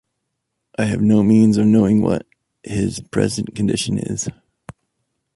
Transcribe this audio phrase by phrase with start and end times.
[0.79, 2.25] I have no means of knowing what
[2.63, 4.27] his present condition is.